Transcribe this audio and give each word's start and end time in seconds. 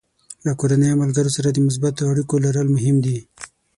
له 0.45 0.51
کورنۍ 0.59 0.87
او 0.91 0.97
ملګرو 1.03 1.35
سره 1.37 1.49
د 1.51 1.57
مثبتو 1.67 2.01
اړیکو 2.11 2.35
لرل 2.45 2.67
مهم 2.75 2.95
دي. 3.05 3.17